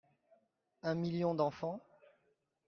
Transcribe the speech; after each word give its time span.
Un 0.81 0.95
million 0.95 1.35
d'enfants. 1.35 1.79